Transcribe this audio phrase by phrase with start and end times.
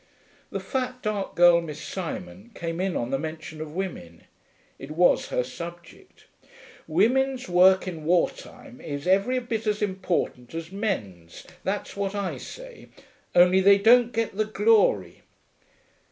[0.49, 4.23] The fat dark girl, Miss Simon, came in on the mention of women.
[4.79, 6.25] It was her subject.
[6.87, 12.37] 'Women's work in war time is every bit as important as men's, that's what I
[12.37, 12.87] say;
[13.35, 15.21] only they don't get the glory.'